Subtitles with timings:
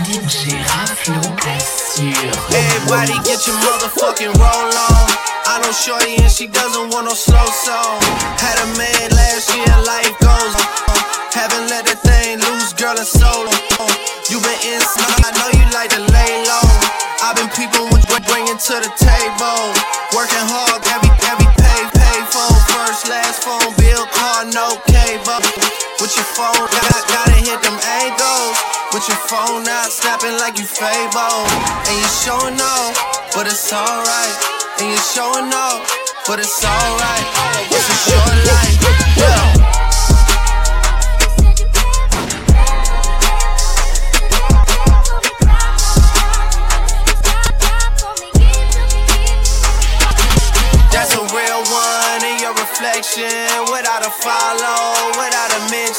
[0.00, 2.32] DJ Raflo assure.
[2.48, 5.06] Everybody get your motherfucking roll on.
[5.44, 8.00] I know Shorty and she doesn't want no slow song.
[8.40, 11.00] Had a man last year, life goes on.
[11.36, 13.52] Haven't let the thing loose, girl, and solo.
[14.32, 16.68] You been inside, I know you like to lay low.
[17.20, 17.92] I've been people
[18.32, 19.60] bringing to the table.
[20.16, 22.60] Working hard, every, every pay, pay phone.
[22.72, 25.40] First, last phone, bill, car, no cable.
[26.00, 28.81] With your phone, gotta, gotta hit them angles.
[28.92, 31.48] With your phone out, snapping like you Fable.
[31.88, 32.92] And you showing off,
[33.34, 34.36] but it's alright.
[34.80, 35.80] And you showing off,
[36.26, 37.24] but it's alright.
[37.72, 38.76] It's a short life,
[39.16, 39.72] yeah.
[50.92, 55.01] That's a real one in your reflection without a follow,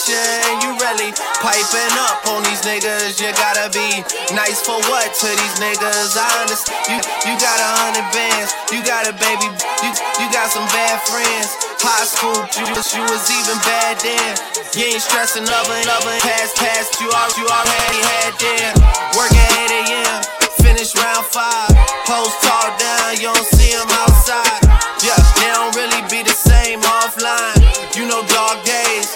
[0.04, 3.24] You really piping up on these niggas.
[3.24, 4.04] You gotta be
[4.36, 6.20] nice for what to these niggas?
[6.44, 6.76] Understand.
[6.92, 8.52] You you got a hundred bands.
[8.68, 9.48] You got a baby.
[9.80, 11.56] You you got some bad friends.
[11.80, 14.36] High school, you you was even bad then.
[14.76, 17.00] You ain't stressing up and and past past.
[17.00, 17.08] You
[17.40, 18.76] you already had then.
[18.76, 20.20] at 8 a.m.
[20.60, 21.72] Finish round five.
[22.04, 23.24] Post talk down.
[23.24, 24.68] You don't see them outside.
[25.00, 27.64] Yeah, they don't really be the same offline.
[27.96, 29.16] You know dog days,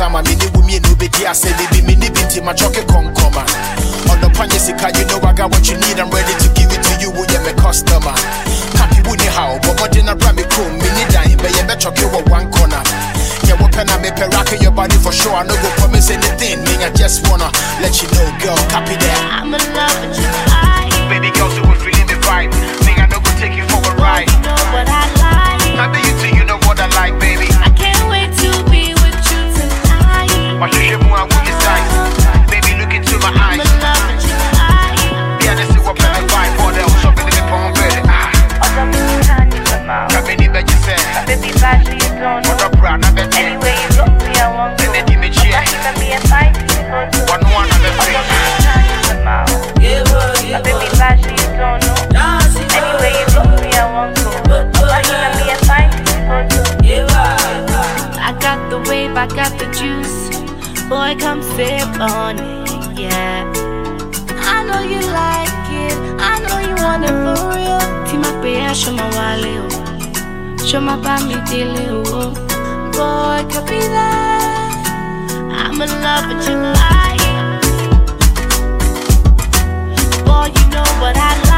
[0.00, 1.28] Me with me no baby.
[1.28, 3.44] I say baby me ni binti my choke konkoma.
[4.08, 6.72] On the panye Sika, you know I got what you need, I'm ready to give
[6.72, 8.16] it to you, am a customer.
[8.80, 12.08] Happy with how, but more than a Grammy crew, mini dime, but you better kill
[12.32, 12.80] one corner.
[13.44, 15.36] Yeah, what pen I make a rock your body for sure.
[15.36, 17.52] I no go promise anything, me, I just wanna
[17.84, 19.44] let you know, girl, copy that.
[19.44, 20.49] I'm in love with you,
[30.60, 30.76] tonight.
[30.76, 31.09] Watch your
[62.00, 62.36] on
[62.96, 63.44] yeah.
[64.52, 67.80] I know you like it, I know you want it for real.
[68.06, 70.66] Tima Pea, show my wale, oh.
[70.66, 72.32] show my bami dele, oh.
[72.92, 74.72] Boy, copy that.
[75.52, 77.20] I'm in love with you, like.
[80.24, 81.49] Boy, you know what I like.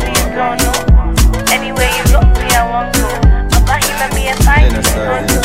[0.00, 1.52] Baby bá you don't.
[1.52, 3.06] Anyway you go, me I want go.
[3.66, 5.43] Bá ṣe fẹ́ mi me two.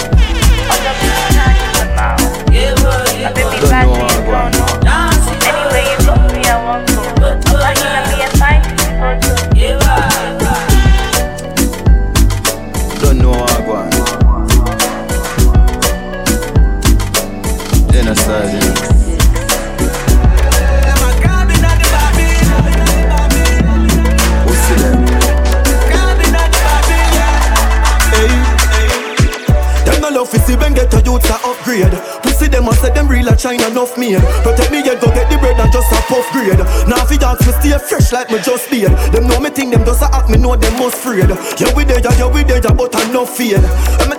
[38.11, 38.91] Like me just beard.
[39.13, 41.29] Them know me think them a act me know them most afraid.
[41.59, 43.59] Yeah we there, yeah we there, but I no fear.
[43.99, 44.18] I'ma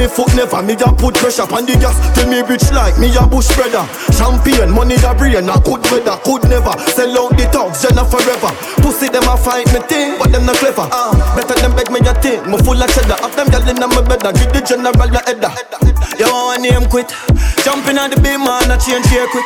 [0.00, 0.62] me foot never.
[0.64, 3.84] Me a put pressure on the gas till me rich like me a bush spreader.
[4.16, 8.48] Champagne, money a brain, a good weather, could never sell out the dogs, Jenna forever.
[8.80, 10.88] Pussy them a fight me thing, but them not clever.
[10.88, 12.40] Ah, better them beg me a thing.
[12.48, 14.24] Me full of cheddar, up them gyal inna me bed.
[14.40, 15.52] Give the general a header.
[16.16, 17.12] You want name quit?
[17.60, 19.44] Jumping on the beam man, a change here quick.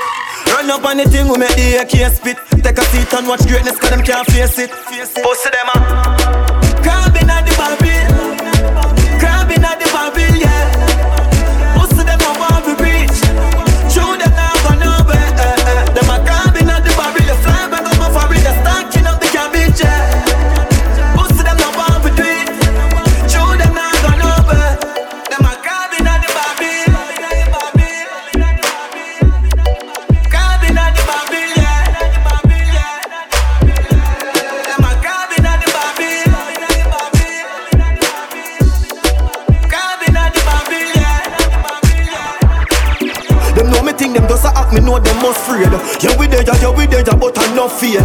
[0.54, 2.38] Run up on the thing, we make the AK spit.
[2.62, 4.70] Take a seat and watch greatness, cause them can't face it.
[4.70, 6.13] Pussy them a
[45.34, 45.72] afraid.
[46.02, 48.02] Yeah we there, yeah, we there, but I no fear.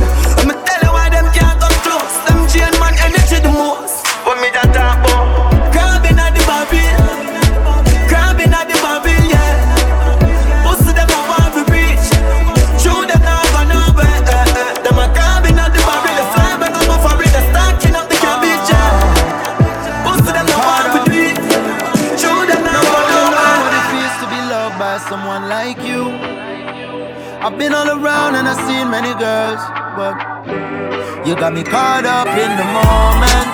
[31.39, 33.49] Got me caught up in the moment.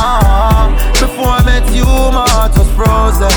[0.00, 3.28] Ah, before I met you, my heart was frozen.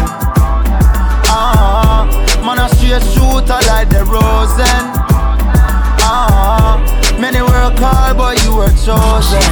[1.27, 2.07] Ah,
[2.45, 4.83] man, I straight shooter like the Rosen.
[5.99, 6.79] Ah,
[7.19, 9.43] many work hard, but you were chosen.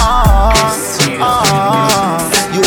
[0.00, 0.72] Ah,
[1.20, 2.05] ah,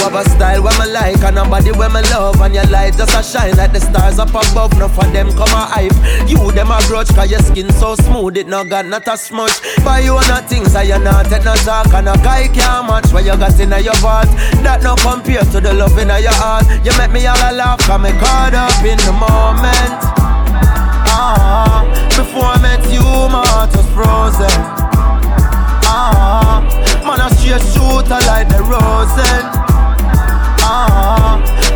[0.09, 2.95] have a style where me like and nobody the way me love and your light
[2.97, 4.73] just a shine like the stars up above.
[4.73, 5.93] Enough of them come a hype.
[6.27, 9.61] You them a grudge cause your skin so smooth it no got not a smudge.
[9.83, 13.11] Buy you on things that you not take no talk and a guy can't match
[13.13, 14.29] what you got in your vault.
[14.65, 16.65] That no compare to the love in your heart.
[16.85, 19.93] You make me all a laugh, cause me caught up in the moment.
[21.11, 21.85] Ah,
[22.17, 24.57] before I met you, my heart was frozen.
[25.85, 26.65] Ah,
[27.03, 29.58] man, I straight shooter like the Rosen.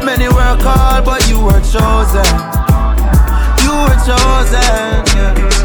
[0.06, 2.30] Many were called, but you were chosen.
[3.66, 5.02] You were chosen.
[5.18, 5.64] Yeah.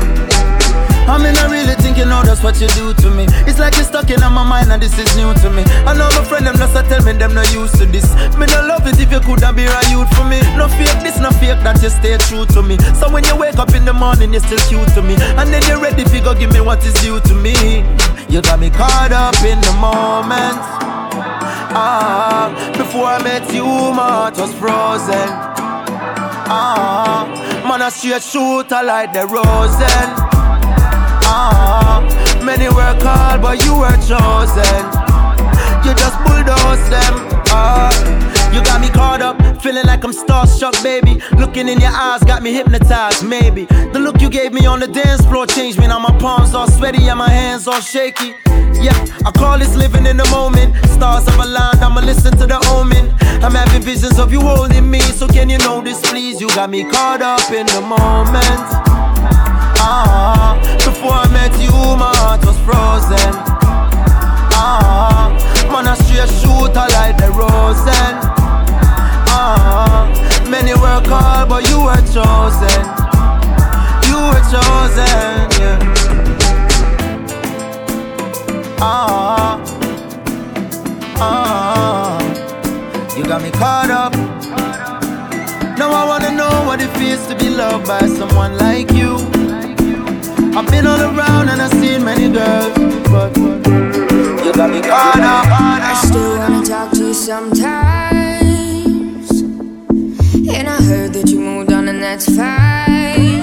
[1.09, 3.25] I mean, I really think you know that's what you do to me.
[3.49, 5.65] It's like you're stuck in my mind and this is new to me.
[5.89, 8.13] I know my friend them just a tell me them not used to this.
[8.37, 10.41] Me no love it if you coulda be a youth for me.
[10.57, 12.77] No fake this, no fake that you stay true to me.
[13.01, 15.17] So when you wake up in the morning, you're still cute to me.
[15.41, 17.85] And then you're ready to go give me what is due to me.
[18.29, 20.88] You got me caught up in the moment.
[21.71, 25.29] Ah, before I met you, my heart was frozen.
[26.51, 27.29] Ah,
[27.69, 30.09] man, I straight shooter like the Rosen.
[31.29, 32.01] Ah,
[32.43, 34.81] many were called, but you were chosen.
[35.85, 37.15] You just bulldoze them.
[37.53, 37.93] Ah,
[38.53, 41.21] you got me caught up, feeling like I'm starstruck, baby.
[41.37, 43.67] Looking in your eyes got me hypnotized, maybe.
[43.93, 45.87] The look you gave me on the dance floor changed me.
[45.87, 48.35] Now my palms all sweaty and my hands all shaky.
[48.77, 50.77] Yeah, I call this living in the moment.
[50.87, 53.15] Stars have aligned, I'ma listen to the omen.
[53.43, 56.41] I'm having visions of you holding me, so can you this, please?
[56.41, 58.67] You got me caught up in the moment.
[59.81, 63.48] Ah, before I met you, my heart was frozen.
[88.39, 89.17] Someone like you.
[90.57, 92.73] I've been all around and I've seen many girls,
[93.11, 95.47] but you got me caught up.
[95.51, 97.71] I still wanna talk to you sometimes.
[100.57, 103.41] And I heard that you moved on, and that's fine.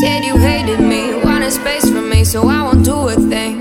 [0.00, 3.56] Said you hated me, wanted space from me, so I won't do a thing.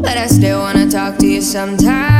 [0.00, 2.17] But I still wanna talk to you sometimes.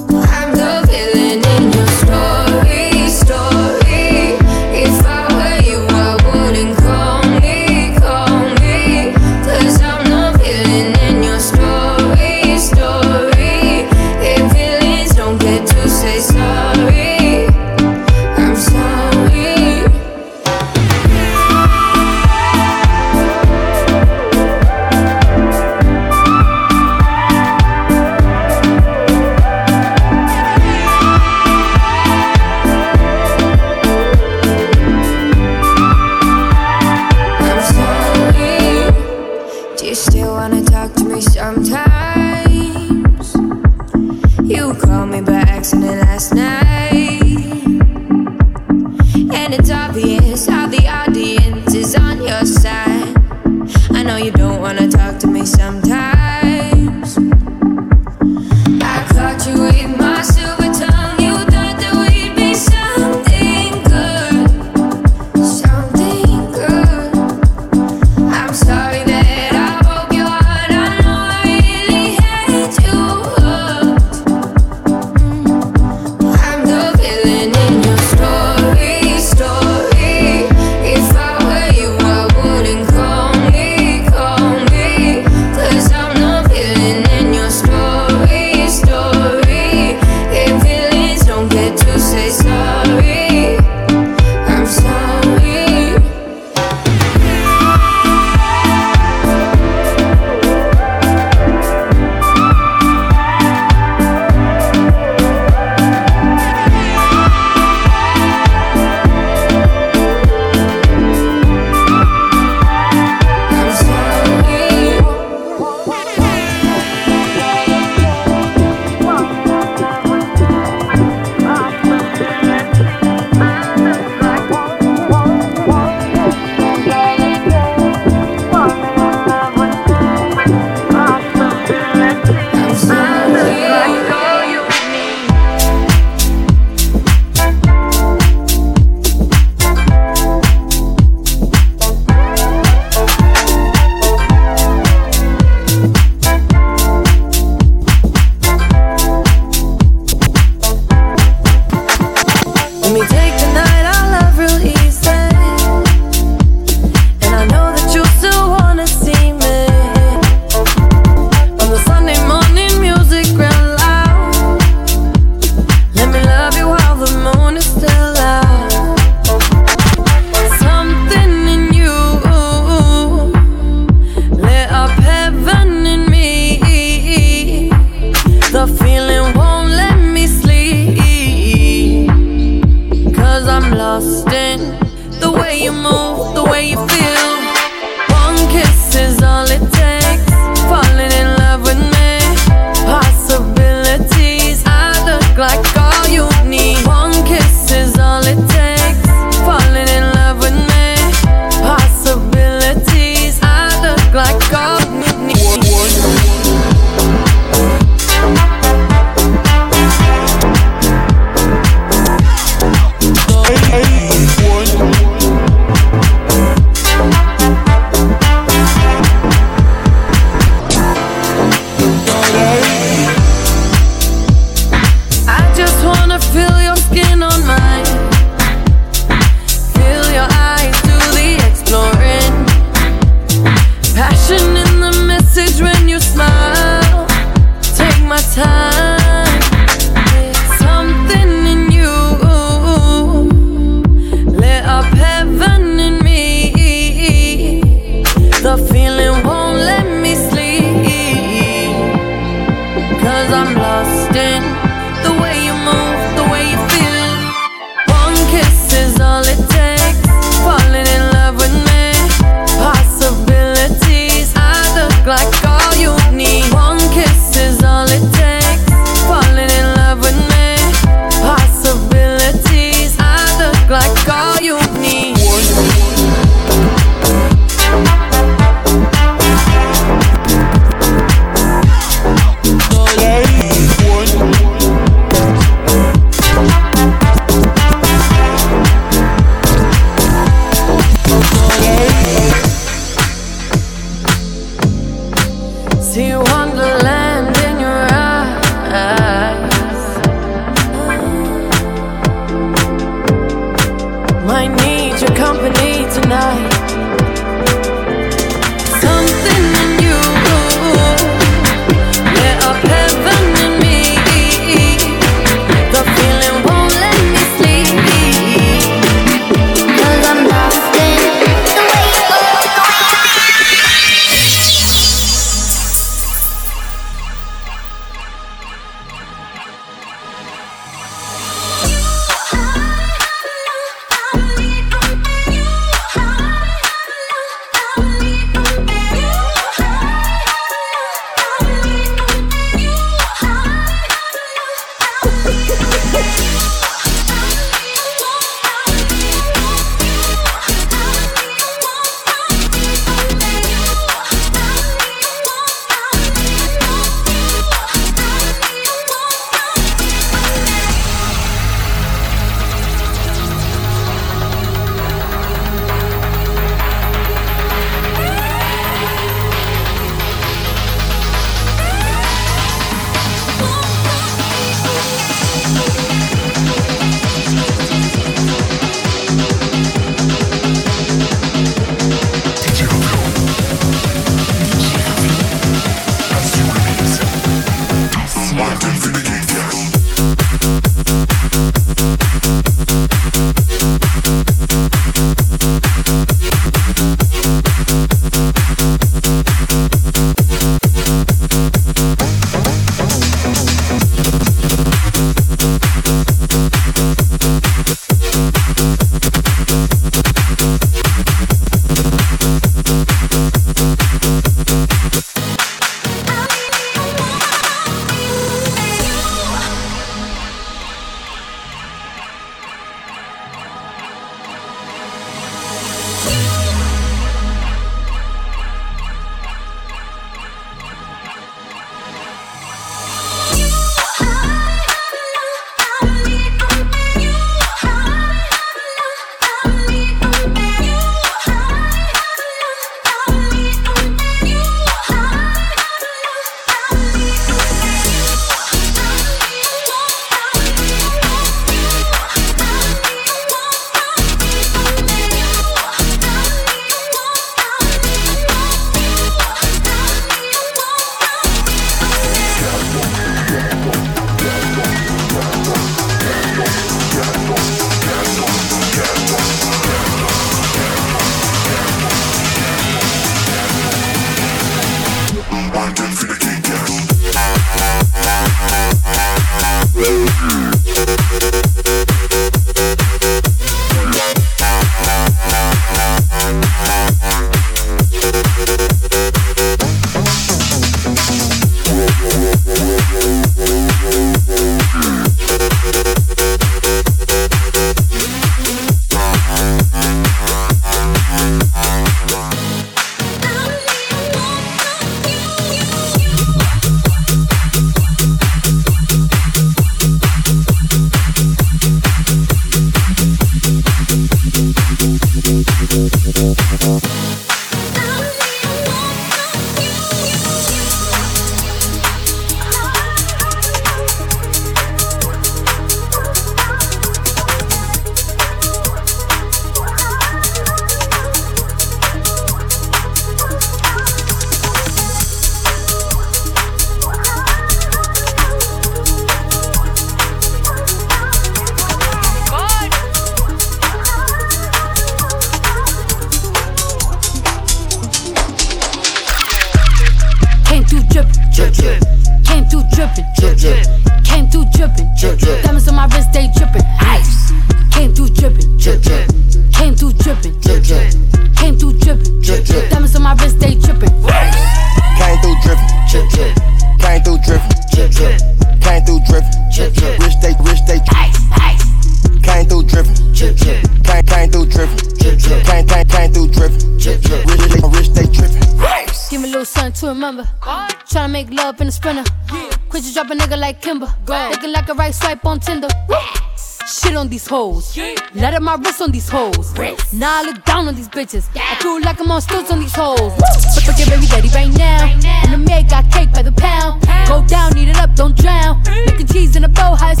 [587.12, 587.76] These hoes.
[588.14, 589.52] Let up my wrist on these hoes.
[589.92, 591.28] Now I look down on these bitches.
[591.36, 592.98] I feel like I'm on stilts on these hoes.
[592.98, 594.84] But fuck your baby daddy right now.
[595.24, 596.82] And the maid got cake by the pound.
[597.06, 598.62] Go down, eat it up, don't drown.
[598.86, 600.00] Making cheese in a bow house.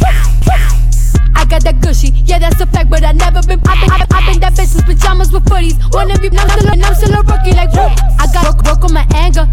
[1.34, 3.90] I got that gushy, yeah, that's a fact, but I never been poppin'.
[3.90, 5.76] I've been, been that bitch with pajamas with footies.
[5.92, 7.92] One of you, I'm still, I'm still a rookie, like, whoop.
[8.20, 9.46] I got broke, broke on my anger.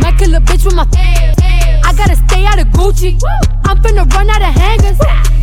[0.00, 1.41] Might kill a bitch with my.
[1.84, 3.20] I gotta stay out of Gucci.
[3.64, 4.98] I'm finna run out of hangers.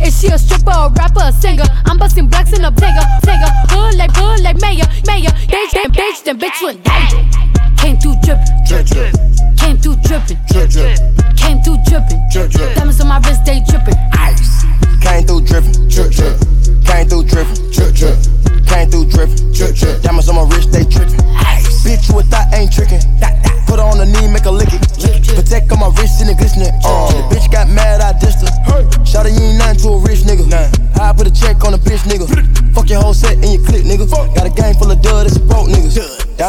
[0.06, 1.64] Is she a stripper, a rapper, a singer?
[1.86, 3.50] I'm busting blacks in a bigger, bigger.
[3.70, 5.30] Hood like hood like mayor, mayor.
[5.50, 6.89] Bitch, then bitch, then bitch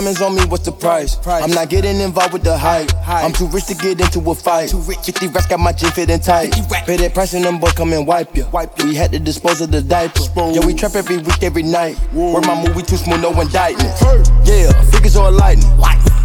[0.01, 1.15] Diamonds on me, what's the price?
[1.27, 2.89] I'm not getting involved with the hype.
[3.05, 4.69] I'm too rich to get into a fight.
[4.69, 4.97] Too rich.
[4.97, 6.57] 50 racks got my jeans fitting tight.
[6.89, 8.47] Pay that price and them boys come and wipe you.
[8.83, 10.25] We had to dispose of the diaper.
[10.33, 12.01] Yeah, we trap every week, every night.
[12.13, 13.93] Work my movie too smooth, no indictment.
[14.41, 15.69] Yeah, figures all lightning.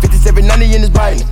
[0.00, 1.28] 57, 90 in this biting.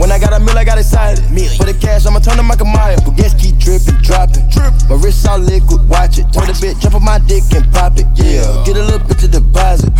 [0.00, 1.20] When I got a meal, I got excited.
[1.60, 3.00] For the cash, I'ma turn to Michael Myers.
[3.00, 4.48] Baguettes keep dripping, dropping.
[4.88, 6.24] My wrist all liquid, watch it.
[6.32, 8.08] Turn a bit, jump on my dick and pop it.
[8.16, 9.92] Yeah, get a little bit to deposit.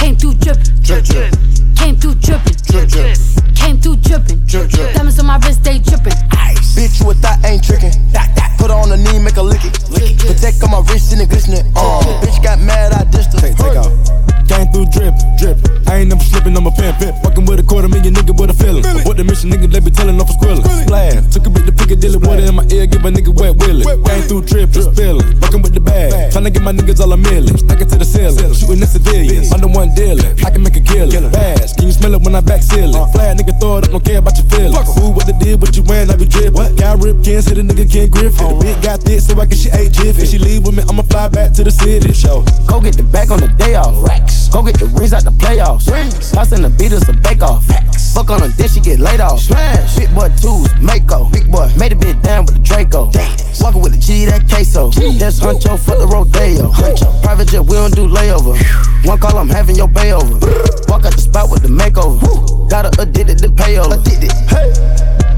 [0.00, 1.34] Came through drippin', drip, drip.
[1.76, 3.49] Came through drippin', drip, drip.
[3.60, 4.94] Came through drippin', drip, drip.
[4.94, 6.16] Diamonds on my wrist, they drippin'.
[6.32, 6.74] Ice.
[6.74, 7.92] Bitch, you a thought ain't trickin'.
[8.58, 9.76] Put her on the knee, make her lick it.
[9.88, 10.18] Lick it.
[10.20, 11.64] Protect on my wrist and the glistening.
[11.76, 13.40] Uh, bitch got mad, I dissed her.
[13.40, 13.92] Take, take off.
[14.50, 15.56] Came through drip, drip.
[15.86, 17.22] I ain't never slipping, I'm a pimp, pimp.
[17.22, 18.82] Fucking with a quarter million nigga with a feeling.
[19.06, 20.66] What the mission nigga, they be telling off a squilling.
[20.66, 23.86] Splash, took a bit to Piccadilly, water in my ear, give a nigga wet willy.
[23.86, 25.22] Came through drip, just feeling.
[25.38, 27.56] Fucking with the bag, tryna get my niggas all a million.
[27.56, 29.54] Stack it to the ceiling, shooting the civilians.
[29.54, 31.30] I'm the one dealing, I can make a killing.
[31.30, 33.06] Bass, can you smell it when I back ceiling?
[33.14, 34.76] Flat nigga throw it up, don't care about your feelings.
[34.98, 36.76] Who what the deal, what you wearing, I be drippin'.
[36.76, 38.38] Guy rip, can't say the nigga can't grip it.
[38.38, 38.60] The oh.
[38.60, 40.22] bitch got this, so I get she ate jiffy.
[40.22, 42.12] If she leave with me, I'ma fly back to the city.
[42.12, 42.44] Show.
[42.66, 43.96] Go get the bag on the day off.
[44.06, 44.48] Racks.
[44.48, 45.90] Go get the rings out the playoffs.
[45.90, 46.32] Rings.
[46.32, 47.64] Tossing the beaters a bake off.
[47.64, 48.12] Facts.
[48.14, 49.40] Fuck on her, then she get laid off.
[49.40, 49.96] Smash.
[49.96, 51.30] Big boy twos, Mako.
[51.30, 53.10] Big boy made a bit down with the Draco.
[53.10, 53.60] Dance.
[53.60, 54.90] Walking with the G, that queso.
[54.90, 56.70] That's Huncho, fuck the Rodeo.
[56.72, 57.22] Huncho.
[57.22, 58.56] Private jet, we don't do layover.
[59.04, 60.38] One call, I'm having your bay over.
[60.88, 62.70] Walk out the spot with the makeover.
[62.70, 63.96] Got her addicted to payola.
[63.96, 64.32] Addicted.
[64.52, 64.68] Hey.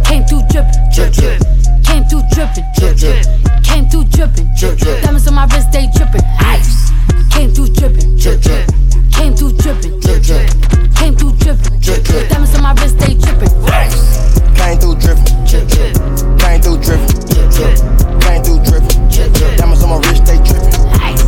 [0.02, 1.38] Came through drippin', drip, drip.
[1.86, 3.26] Came through drippin', drip, drip.
[3.62, 5.02] Came through drippin', drip, drip.
[5.02, 6.20] Diamonds on my wrist, they drippin'.
[6.40, 6.90] Ice.
[7.30, 8.66] Came through drippin', drip, drip.
[9.12, 10.50] Came through drippin', drip, drip.
[10.96, 12.28] Came through drippin', drip, drip.
[12.28, 13.52] Diamonds on my wrist, they drippin'.
[13.70, 13.94] Ice.
[14.58, 15.94] Came through drippin', drip, drip.
[16.42, 17.74] Came through drippin', drip, drip.
[18.20, 19.56] Came through drippin', drip, drip.
[19.58, 20.74] Diamonds on my wrist, they drippin'.
[21.06, 21.21] Ice.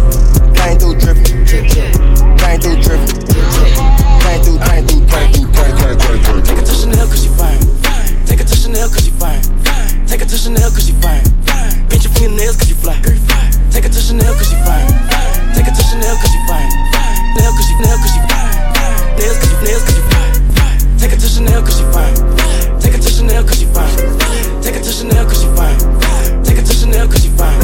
[0.64, 1.92] Came through drippin', drip, drip.
[2.40, 3.76] Came through drippin', drip, drip.
[4.24, 6.40] Came through, came through, came through, came through, came through.
[6.40, 7.60] Take it to Chanel cause she fine.
[8.24, 9.44] Take it to Chanel cause she fine.
[10.08, 11.20] Take it to Chanel cause she fine.
[11.92, 12.96] Pinch your fingernails cause you fly.
[13.76, 14.88] Take it to Chanel cause she fine.
[15.52, 16.72] Take it to Chanel cause she fine.
[17.36, 18.56] Nail cause she nail cause she fine.
[19.20, 20.32] Nails cause you nails cause you fine.
[20.96, 22.16] Take it to Chanel cause she fine.
[22.80, 23.92] Take it to Chanel cause she fine.
[24.64, 25.76] Take it to Chanel cause she fine.
[26.40, 27.60] Take it to Chanel cause she fine.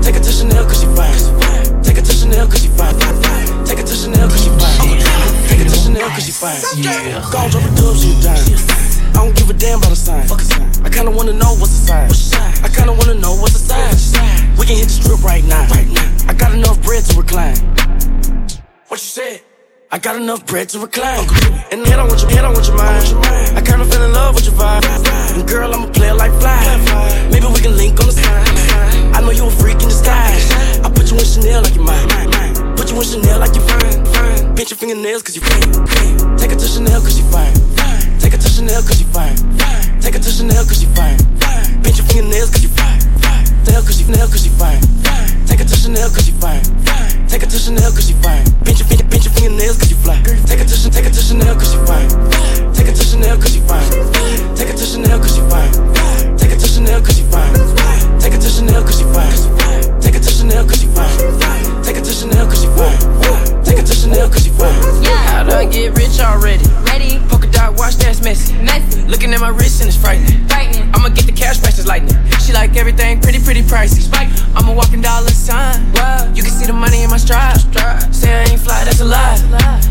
[0.00, 1.69] Take it to Chanel cause she fine.
[2.30, 3.66] Take it to Chanel cause she fine.
[3.66, 4.78] Take it to Chanel cause she fine.
[5.48, 6.60] Take it to Chanel cause she fine.
[6.78, 7.26] Yeah.
[7.26, 8.38] Go drop a dub, she a dime.
[9.10, 10.26] I don't give a damn about a sign.
[10.28, 10.70] Fuck a sign.
[10.84, 12.06] I kinda wanna know what's the sign.
[12.06, 12.64] What's the sign?
[12.64, 14.14] I kinda wanna know what's the size.
[14.58, 15.66] We can hit the strip right now.
[15.74, 16.06] Right now.
[16.28, 17.58] I got enough bread to recline.
[18.86, 19.40] What you said?
[19.90, 21.26] I got enough bread to recline.
[21.72, 23.10] And head on with your head on with your mind.
[23.58, 24.86] I kinda fell in love with your vibe.
[25.34, 26.62] And girl, I'm a player like fly.
[27.32, 28.46] Maybe we can link on the side.
[29.16, 30.46] I know you a freak in disguise.
[30.86, 32.76] I put you in Chanel like you mine.
[32.76, 34.04] Put you in Chanel like you fine.
[34.14, 34.54] fine.
[34.54, 36.36] Pinch your fingernails cause you fine.
[36.36, 37.52] Take her to Chanel cause you fine.
[38.20, 39.36] Take her to Chanel cause you fine.
[40.00, 41.18] Take her to Chanel cause you fine.
[41.82, 43.00] Pinch your fingernails cause you fine.
[43.66, 45.39] You Chanel cause you fine.
[45.60, 46.62] Take her to Chanel cause you fine.
[47.28, 48.46] Take her to Chanel cause you fine.
[48.64, 50.16] Pinch your, finger, pinch your fingernails cause you fly.
[50.48, 52.08] Take her to, take her to Chanel cause you fine.
[52.72, 54.56] Take her to Chanel cause you fine.
[54.56, 56.38] Take her to Chanel cause you fine.
[56.38, 57.52] Take her to Chanel cause you fine.
[58.20, 60.00] Take her to Chanel cause you fine.
[60.00, 61.79] Take her to Chanel cause you fine.
[61.84, 62.98] Take her to Chanel cause you fine.
[63.64, 65.02] Take her to Chanel cause you fine.
[65.02, 65.16] Yeah.
[65.32, 66.64] How do I get rich already?
[66.84, 67.18] Ready?
[67.28, 68.54] Polka dot watch that's messy.
[68.62, 69.02] Messy.
[69.08, 70.46] Looking at my wrist and it's frightening.
[70.48, 70.90] Frightening.
[70.94, 72.16] I'ma get the cash as lightning.
[72.44, 74.02] She like everything pretty, pretty pricey.
[74.02, 74.28] Spike.
[74.54, 75.92] I'm a walking dollar sign.
[75.94, 76.30] Wow.
[76.34, 77.58] You can see the money in my stride.
[77.58, 78.14] stride.
[78.14, 79.38] Say I ain't fly, that's a lie.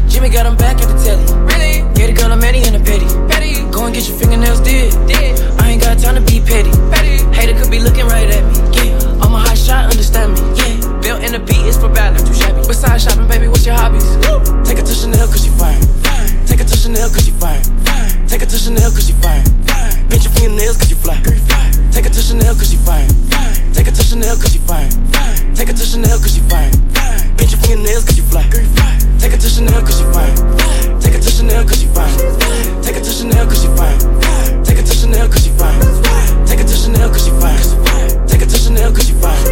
[0.07, 1.25] Jimmy got him back at the telly.
[1.51, 1.93] Really?
[1.95, 3.07] Get a girl, I'm Eddie and a petty.
[3.27, 3.53] Petty.
[3.71, 4.93] Go and get your fingernails did.
[5.07, 5.39] Did.
[5.59, 6.71] I ain't got time to be petty.
[6.91, 7.23] Petty.
[7.35, 8.55] Hater could be looking right at me.
[8.77, 9.08] Yeah.
[9.21, 10.41] I'm a hot shot, understand me.
[10.55, 10.99] Yeah.
[11.01, 12.23] Built in the beat is for balance.
[12.23, 12.61] Too shabby.
[12.67, 14.05] Besides shopping, baby, what's your hobbies?
[14.27, 14.39] Woo.
[14.63, 15.81] Take her to Chanel cause you fine.
[16.03, 16.45] fine.
[16.47, 17.63] Take her to Chanel cause you fine.
[17.85, 18.27] fine.
[18.27, 19.43] Take her to Chanel cause you fine.
[19.67, 20.09] fine.
[20.09, 21.17] Pinch your fingernails cause you fly.
[21.21, 21.71] fly.
[21.91, 23.09] Take her to Chanel cause you fine.
[23.29, 23.73] fine.
[23.73, 24.89] Take her to Chanel cause you fine.
[25.11, 25.55] fine.
[25.55, 26.71] Take her to Chanel cause you fine.
[26.93, 27.37] fine.
[27.37, 28.43] Pinch your fingernails cause you fly.
[28.49, 28.97] fly.
[29.19, 30.35] Take her to Chanel cause you fine.
[30.35, 30.99] fine.
[30.99, 32.15] Take her to Chanel cause you fine.
[32.83, 34.58] Take her to Chanel cause you fine.
[34.79, 36.45] Take her to Chanel cause you fine.
[36.47, 38.27] Take her to Chanel cause you fine.
[38.27, 39.48] Take her to Chanel cause you fine.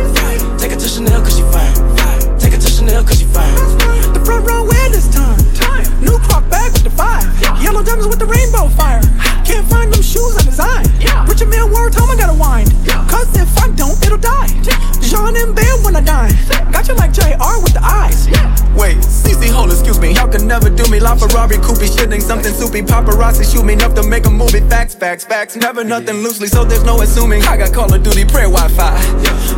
[22.18, 22.82] Coupe, something soupy.
[22.82, 24.60] Paparazzi shoot me enough to make a movie.
[24.70, 25.56] Facts, facts, facts.
[25.56, 27.44] Never nothing loosely, so there's no assuming.
[27.44, 28.98] I got Call of Duty, prayer Wi Fi.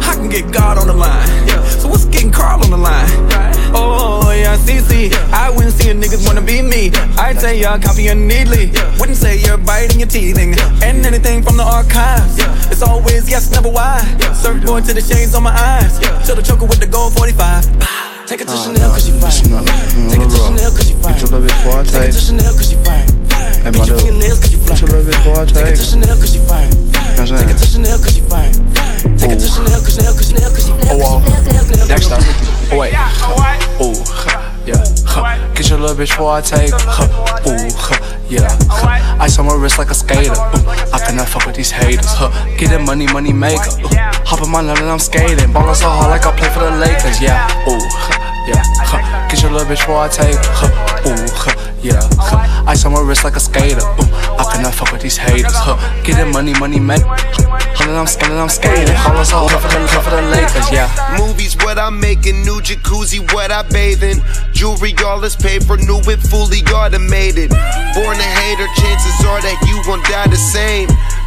[0.10, 1.28] I can get God on the line.
[1.80, 3.08] So what's getting Carl on the line?
[3.74, 5.14] Oh, yeah, CC.
[5.32, 6.92] I wouldn't see a niggas wanna be me.
[7.18, 8.72] I'd say y'all copying neatly.
[9.00, 10.56] Wouldn't say you're biting your teething.
[10.84, 12.38] And anything from the archives.
[12.72, 14.00] It's always yes, never why.
[14.34, 16.00] Surfboard to the shades on my eyes.
[16.26, 18.09] Till the choker with the gold 45.
[18.30, 19.32] Take it to Chanel cause you fine.
[19.32, 21.14] Take it to Chanel cause you fine.
[21.18, 23.10] Bitte level vor, Take it to Chanel cause you fine.
[23.66, 24.06] Ey, Pinch your Manu.
[24.06, 24.76] fingernails cause you fly.
[24.78, 26.70] Bitte level vor, Take it to Chanel cause you fine.
[27.18, 28.54] Kanskje Take it to Chanel cause you fine.
[29.18, 31.18] Take it to Chanel cause Chanel cause Chanel cause you Oh, wow.
[31.90, 32.22] Next up.
[32.70, 32.94] Oh, wait.
[33.82, 34.78] Ooh, huh, yeah.
[35.10, 35.54] Huh.
[35.56, 36.70] Get your little bitch before I take.
[36.70, 37.10] Huh.
[37.50, 37.98] Ooh, huh,
[38.30, 38.46] yeah.
[38.70, 39.24] Huh.
[39.26, 40.38] Ice on my wrist like a skater.
[40.38, 42.06] Ooh, I cannot fuck with these haters.
[42.06, 42.30] Huh.
[42.60, 43.74] Get that money, money maker.
[44.30, 45.52] Hop in my and I'm skating.
[45.52, 47.18] Ballin' so hard like I play for the Lakers.
[47.18, 47.50] Yeah.
[47.66, 47.82] Ooh,
[48.46, 48.62] yeah.
[49.26, 50.38] Get your little bitch before I take.
[50.54, 50.70] Huh.
[51.10, 51.26] Ooh,
[51.82, 51.98] yeah.
[52.14, 52.70] Huh.
[52.70, 53.82] Ice on my wrist like a skater.
[53.82, 55.50] Ooh, I cannot fuck with these haters.
[55.50, 55.82] Huh.
[56.06, 57.10] Get that money, money maker.
[57.74, 58.94] Hollin', I'm skating, I'm skating.
[59.02, 60.70] Ballin' so hard for the, for the Lakers.
[60.70, 60.94] Yeah.
[61.18, 64.22] Movies, what I'm making, new jacuzzi, what I bathe.
[64.54, 67.50] Jewelry, all this paper, new it fully automated.
[67.98, 70.86] Born a hater, chances are that you gon' die the same.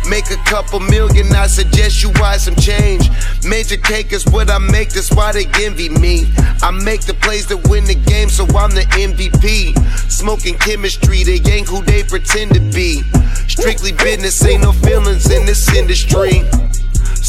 [0.09, 3.09] Make a couple million, I suggest you buy some change.
[3.45, 6.33] Major cake is what I make, that's why they envy me.
[6.63, 9.79] I make the plays that win the game, so I'm the MVP.
[10.11, 13.03] Smoking chemistry, they ain't who they pretend to be.
[13.49, 16.43] Strictly business, ain't no feelings in this industry.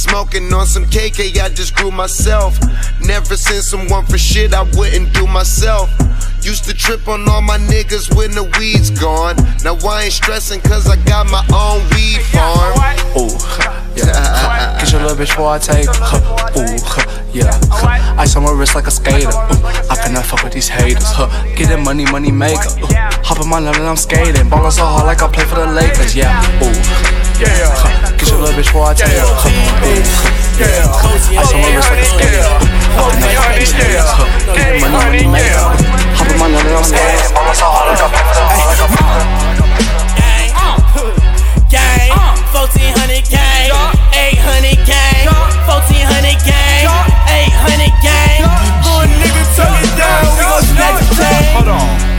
[0.03, 2.59] Smoking on some KK, I just grew myself.
[2.99, 5.89] Never seen someone for shit I wouldn't do myself.
[6.41, 9.37] Used to trip on all my niggas when the weed's gone.
[9.63, 12.75] Now I ain't stressing cause I got my own weed farm.
[13.15, 13.31] Ooh,
[13.95, 14.77] yeah.
[14.77, 15.87] Get your little bitch before I take.
[15.87, 16.19] Huh.
[16.59, 17.57] Ooh, yeah.
[17.71, 18.19] Huh.
[18.19, 19.29] Ice on my wrist like a skater.
[19.29, 21.15] Ooh, I cannot fuck with these haters.
[21.15, 21.31] Huh.
[21.55, 22.67] Get that money, money maker.
[22.83, 22.91] Ooh,
[23.23, 24.49] hop in my lane and I'm skating.
[24.49, 26.13] Ballin' so hard like I play for the Lakers.
[26.13, 26.43] Yeah.
[26.59, 27.74] Ooh, yeah.
[27.74, 28.12] Huh.
[28.17, 29.10] Get your little bitch before I take.
[29.10, 29.50] Huh.
[29.50, 30.04] Ooh,
[30.93, 32.46] huh, Ice on my wrist like a skater.
[32.46, 32.62] Ooh,
[32.93, 34.06] I cannot fuck with these haters.
[34.06, 34.30] Huh.
[34.54, 35.65] Get that money, money maker.
[35.65, 37.34] Ooh, hop in my lane and I'm skating.
[37.34, 38.93] Ballin' so hard like I play for the Lakers.
[41.74, 42.13] gang,
[42.54, 43.98] 1400 gang, uh.
[44.13, 45.26] 800 gang,
[45.65, 48.46] 1400 gang, 800 gang.
[48.86, 51.50] Little nigga, turn it down, we gon' snatch a chain.
[51.58, 52.12] Hold on.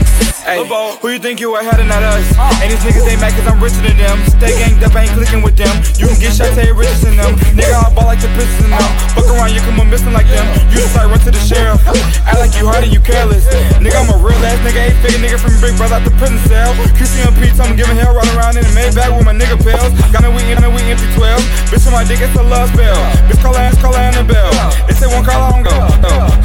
[0.45, 2.21] Hey, Who you think you are heading at us?
[2.61, 4.21] And these niggas they mad cause I'm richer than them.
[4.29, 5.73] Stay ganged up, I ain't clicking with them.
[5.97, 7.33] You can get shot, say richer than them.
[7.57, 8.85] Nigga, I ball like the pistols in them.
[9.17, 10.45] Fuck around, you come on missing like them.
[10.69, 11.81] You just like run to the sheriff.
[12.29, 13.49] Act like you hard and you careless.
[13.81, 16.37] Nigga, I'm a real ass nigga, eight figure nigga from Big Brother out the prison
[16.45, 16.77] cell.
[16.93, 19.97] QCMP, tell me giving hell, running around in the Maybach with my nigga pills.
[20.13, 21.41] Got me weak, got me weak, empty 12.
[21.73, 23.01] Bitch on my dick, it's a love spell.
[23.25, 24.53] Bitch, call ass, call Annabelle.
[24.85, 25.73] They say one call, I don't go.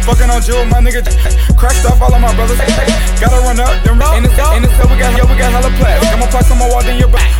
[0.02, 1.06] Fucking on Jewel, my nigga.
[1.56, 2.58] Cracked off all of my brothers.
[3.22, 5.70] Gotta run up, them in the in the cell, we got here, we got hella
[5.78, 6.02] plats.
[6.02, 7.30] Got my pockets on my wall, then your back.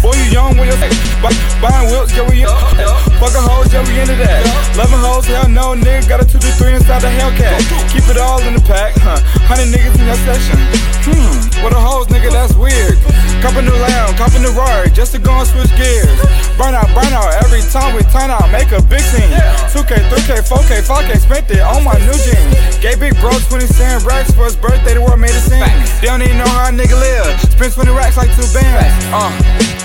[0.00, 0.80] Boy, you young with your
[1.60, 3.15] buying whips, yeah, we up.
[3.26, 4.38] Fucking hoes, yeah, we into that.
[4.78, 6.06] Loving hoes, hell no, nigga.
[6.06, 7.58] Got a 2 3 inside the Hellcat.
[7.90, 9.18] Keep it all in the pack, huh?
[9.50, 10.54] Hundred niggas in that section.
[11.02, 12.94] Hmm, what a hoes, nigga, that's weird.
[13.42, 16.14] Cop a new lamb, cop a new Rari, just to go and switch gears.
[16.54, 19.26] Burn out, burn out, every time we turn out, make a big team.
[19.74, 22.78] 2K, 3K, 4K, 5K, spent it on my new jeans.
[22.78, 25.66] Gay big bro, 20 cent racks for his birthday, the world made a scene.
[25.98, 27.34] They don't even know how a nigga live.
[27.58, 28.94] Spend 20 racks like two bands.
[29.10, 29.32] Uh,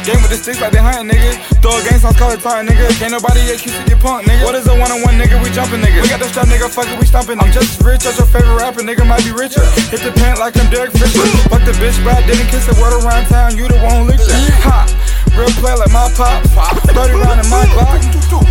[0.04, 1.40] game with the sticks like they hunting, nigga.
[1.64, 2.92] Throw a game songs, call it time, nigga.
[3.00, 3.31] Can't nobody
[3.62, 4.44] cute to get nigga.
[4.44, 5.42] What is a one on one, nigga?
[5.44, 6.02] We jumping, nigga.
[6.02, 6.70] We got the strap, nigga.
[6.70, 7.40] Fuck it, we stomping.
[7.40, 9.06] I'm just as rich as your favorite rapper, nigga.
[9.08, 9.64] Might be richer.
[9.94, 11.26] Hit the pant like I'm Derek Fisher.
[11.50, 12.76] Fuck the bitch, but I didn't kiss her.
[12.82, 14.26] Word around town, you the one who licked.
[14.66, 14.88] Ha!
[15.38, 16.44] Real play like my pop.
[16.90, 18.02] 30 round in my Glock.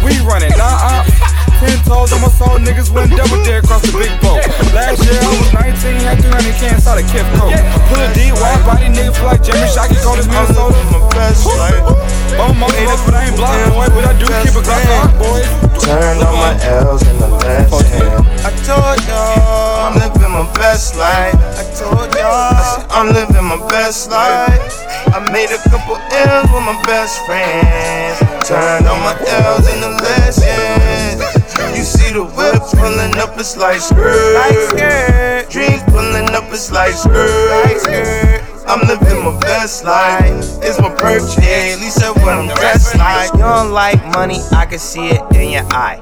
[0.04, 1.29] We running, nah, uh.
[1.60, 4.40] Ten toes on my soul, niggas went double dare across the big boat.
[4.72, 5.52] Last year I was
[5.84, 7.52] 19, had 300 cans, saw the Kip Pro.
[7.92, 10.80] Pull a deep, wide body, nigga feel like Jimmy Shocky, cold as Minnesota.
[10.88, 11.84] my best life.
[12.40, 15.12] Oh, my haters, but I ain't block boy, but I do keep a Glock on,
[15.20, 15.40] boy.
[15.84, 18.24] Turn on my L's in the last hand.
[18.40, 21.36] I told y'all I'm living my best life.
[21.60, 24.80] I told y'all I'm living my best life.
[25.12, 28.16] I made a couple L's with my best friends.
[28.48, 31.20] Turned on my L's in the lessons.
[31.20, 31.29] You
[32.10, 35.48] see the whip pulling up, it's like skirt.
[35.50, 38.39] Dreams pulling up, it's like skirt.
[38.70, 40.44] I'm living my best life.
[40.62, 43.32] It's my birthday, at least that's what I'm dressed like.
[43.32, 45.98] You don't like money, I can see it in your eye.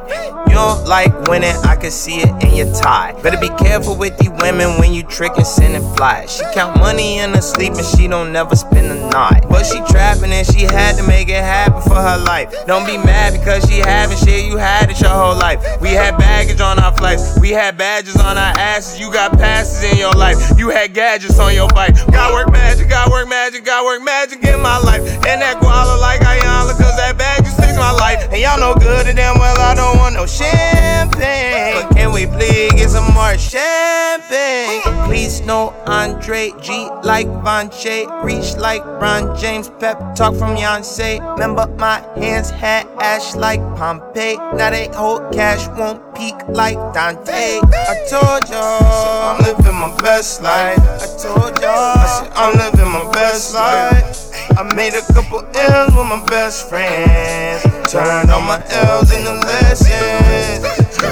[0.49, 3.19] You don't like winning, I can see it in your tie.
[3.23, 6.37] Better be careful with these women when you trickin', sending flies.
[6.37, 9.47] She count money in her sleep and she don't never spend the night.
[9.49, 12.53] But she trapping and she had to make it happen for her life.
[12.67, 15.81] Don't be mad because she having shit, you had it your whole life.
[15.81, 19.01] We had baggage on our flights, we had badges on our asses.
[19.01, 21.95] You got passes in your life, you had gadgets on your bike.
[22.13, 25.03] Got work magic, got work magic, got work magic in my life.
[25.27, 28.19] And that guala like Ayala, cause that bag just fix my life.
[28.33, 31.75] And y'all know good and damn well I don't want no champagne.
[31.83, 34.83] But can we please get some more champagne?
[35.07, 41.21] Please no Andre G like Vonche, reach like Ron James, pep talk from Beyonce.
[41.33, 44.37] Remember my hands had ash like Pompeii.
[44.59, 47.61] Now they hold cash, won't peak like Dante.
[47.63, 50.79] I told y'all I'm living my best life.
[50.79, 54.31] I told y'all I said I'm living my best life.
[54.57, 57.63] I made a couple L's with my best friends.
[57.91, 60.65] Turned on my L's in the lessons.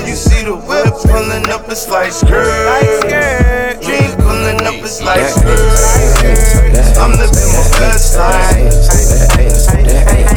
[0.08, 1.68] You see the whip pulling up,
[2.12, 2.66] skirt.
[2.66, 3.80] Like skirt.
[3.82, 5.58] Dreams pulling up, it's like skirt.
[6.98, 10.35] I'm living my best life.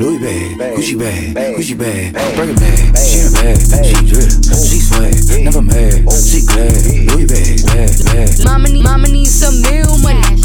[0.00, 4.30] Louis bag, Gucci bag, Gucci bag, Birkin bag, she bag, she drip,
[4.64, 6.72] she swag, never mad, she glad,
[7.12, 8.44] Louis bag, bag, bag.
[8.44, 10.39] Mama mama need some meal money.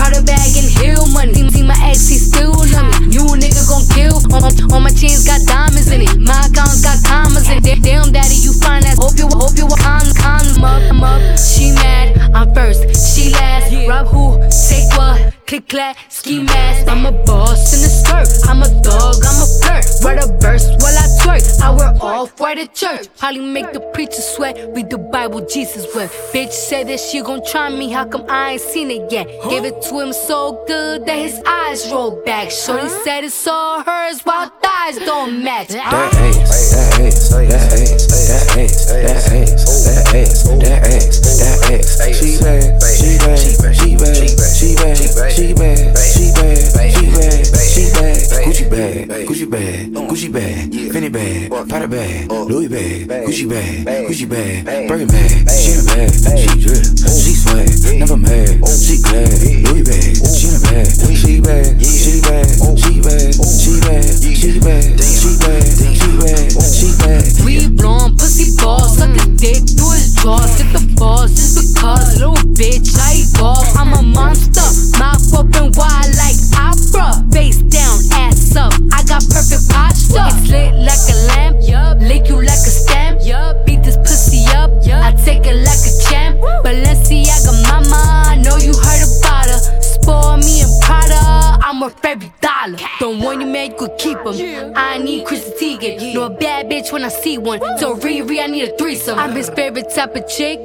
[23.26, 23.36] At church.
[23.36, 24.56] Probably make the preacher sweat.
[24.76, 26.14] Read the Bible, Jesus wept.
[26.34, 27.90] Bitch said that she gon' try me.
[27.92, 29.28] How come I ain't seen it yet?
[29.50, 32.52] Gave it to him so good that his eyes rolled back.
[32.52, 35.70] Shorty said it's all hers while thighs don't match.
[35.70, 41.72] That ass, that ass, that ass, that ass, that ass, that ass, that ass, that
[41.72, 42.16] ass.
[42.16, 47.92] She bad, she bad, she bad, she bad, she bad, she bad, she bad, she
[47.94, 48.16] bad.
[48.46, 54.30] Gucci bag, Gucci bag, Gucci bag, Fendi bag, Prada bag, Louis bag, Gucci bag, Gucci
[54.30, 55.50] bag, Birkin bag.
[55.50, 59.34] She in a bag, she drip, she swag, never mad, oh, she glad.
[59.66, 63.72] Louis bag, oh, she in a bag, she bad, she bad, oh, she bad, she
[63.82, 67.26] bad, she bad, she bad, she bad, she bad.
[67.46, 70.54] We blowin' pussy balls, suck his dick through his drawers.
[70.60, 73.66] Hit the balls just because, little bitch, I eat golf.
[73.76, 77.05] I'm a monster, mouth open wide like opera.
[77.32, 78.74] Face down, ass up.
[78.92, 80.26] I got perfect posture.
[80.28, 81.58] It's lit like a lamp.
[81.62, 82.00] Yup.
[82.02, 83.20] Lick you like a stamp.
[83.22, 83.66] Yup.
[83.66, 84.72] Beat this pussy up.
[84.86, 85.04] Yup.
[85.04, 86.40] I take it like a champ.
[86.40, 86.48] Woo.
[86.64, 88.24] Balenciaga mama.
[88.28, 89.60] I know you heard about her.
[89.82, 91.60] Spoil me and Prada.
[91.64, 92.78] I'm worth every dollar.
[93.00, 94.34] Don't want you man, you could keep them.
[94.34, 94.72] Yeah.
[94.76, 96.14] I need Chrissy Teigen.
[96.14, 96.30] Yeah.
[96.30, 97.60] Bad bitch when I see one.
[97.60, 97.78] Woo.
[97.78, 99.18] So Riri, I need a threesome.
[99.18, 99.28] Uh-huh.
[99.28, 100.60] I'm his favorite type of chick.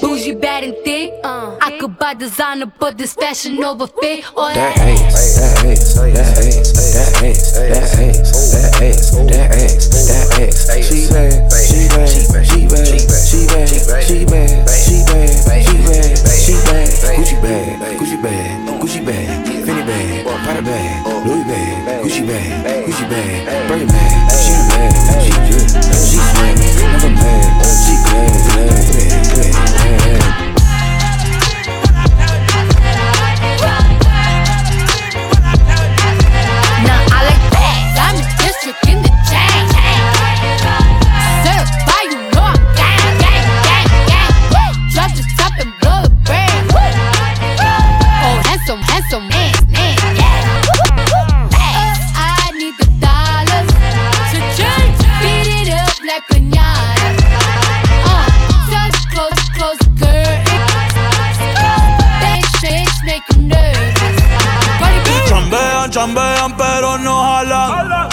[0.00, 1.12] Bougie, bad and thick.
[1.22, 4.24] Uh, I could buy designer, but this fashion over fit.
[4.36, 8.20] Or that ass, that ass, that ass, that ass, that ass,
[8.52, 10.68] that ass, that ass, that ass.
[10.84, 11.32] She bad,
[11.64, 14.52] she bad, she bad, she bad, she bad, she bad,
[14.84, 16.92] she bad, she bad.
[17.16, 19.26] Gucci bag, Gucci bag, Gucci bag,
[19.64, 24.30] Fendi bag, Prada bag, Louis bag, Gucci bag, Gucci bag, Birkin bag.
[24.36, 26.54] She bad, she good, she bad,
[26.92, 29.52] never mad, she glad, glad, glad,
[30.42, 30.51] glad.
[66.92, 68.08] Chambean, pero no jalan.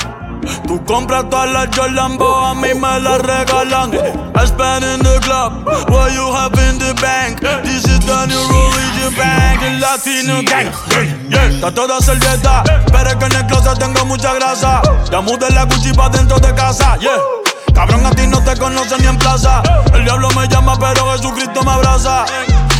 [0.67, 3.93] Tú compras todas las Jolambo, a mí me las regalan.
[3.93, 7.39] I spend in the club, what you have in the bank.
[7.63, 10.71] This is the new religion bank, el latino gang.
[11.53, 14.81] Está toda servieta, pero es que en el closet tengo mucha grasa.
[15.11, 17.17] Ya mudé la Gucci pa' dentro de casa, yeah.
[17.73, 19.61] Cabrón, a ti no te conocen ni en plaza.
[19.93, 22.25] El diablo me llama, pero Jesucristo me abraza.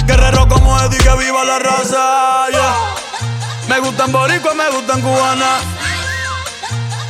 [0.05, 2.75] Guerrero como Eddie, que viva la raza, yeah.
[3.67, 5.59] Me gustan boricua, me gustan cubana.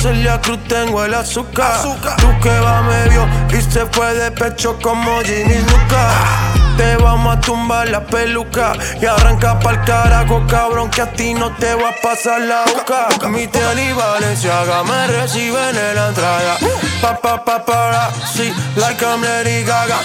[0.00, 1.82] Celia Cruz tengo el azúcar.
[2.18, 6.10] Tú que va medio y se fue de pecho como Ginny Luca.
[6.76, 11.50] Te vamos a tumbar la peluca y arranca pa'l carajo, cabrón, que a ti no
[11.56, 13.28] te va a pasar la boca.
[13.28, 16.56] Mi tele y Valenciaga me reciben en la entrada.
[17.00, 19.98] Pa, pa, pa, para, sí, like I'm Lady Gaga.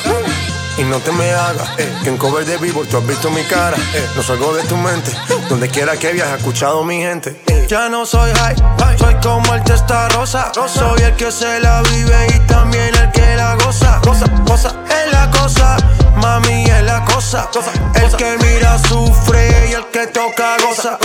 [0.78, 3.44] Y no te me hagas, eh, que en cover de vivo tú has visto mi
[3.44, 3.78] cara.
[3.94, 5.12] Eh, no salgo de tu mente,
[5.48, 7.40] donde quiera que viajes, escuchado mi gente.
[7.48, 8.56] Eh, ya no soy high,
[8.98, 10.52] soy como el testa rosa.
[10.54, 14.02] Soy el que se la vive y también el que la goza.
[14.04, 15.78] Cosa, cosa, es la cosa,
[16.16, 17.50] mami es la cosa.
[17.94, 20.98] El que mira sufre y el que toca goza.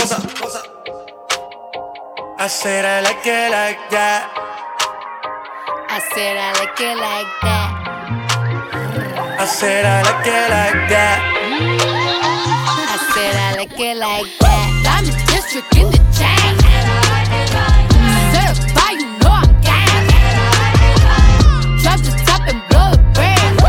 [2.41, 4.29] I said I like it like that.
[5.89, 7.78] I said I like it like that.
[9.41, 11.19] I said I like it like that.
[12.91, 14.67] I said I like it like that.
[14.83, 16.59] Diamond District in the chain.
[18.35, 20.11] Certified, you know I'm gang.
[21.79, 23.63] Drop the top and blow the brand.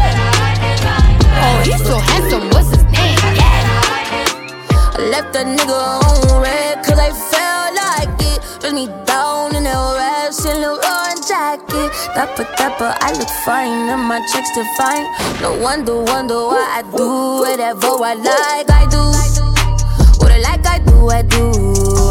[1.39, 3.23] Oh, he's so handsome, what's his name?
[3.39, 4.99] Yeah.
[4.99, 6.60] I left that nigga on read
[12.15, 15.05] Dapper, dapper, I look fine and my checks define.
[15.43, 18.71] No wonder, wonder why I do whatever I like.
[18.71, 18.99] I do
[20.19, 21.51] what I like, I do, I do,